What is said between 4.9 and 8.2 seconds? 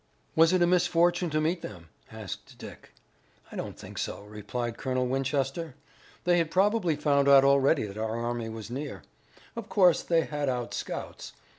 Winchester. "They had probably found out already that our